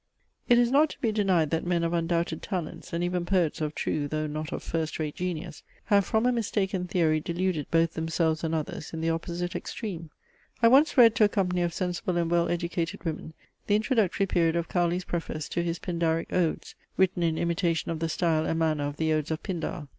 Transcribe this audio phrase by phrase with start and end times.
[0.49, 3.75] It is not to be denied that men of undoubted talents, and even poets of
[3.75, 8.43] true, though not of first rate, genius, have from a mistaken theory deluded both themselves
[8.43, 10.09] and others in the opposite extreme.
[10.59, 13.35] I once read to a company of sensible and well educated women
[13.67, 18.09] the introductory period of Cowley's preface to his "Pindaric Odes," written in imitation of the
[18.09, 19.87] style and manner of the odes of Pindar.